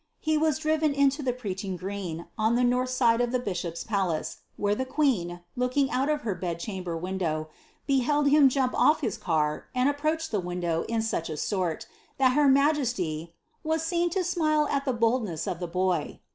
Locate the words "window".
10.39-10.85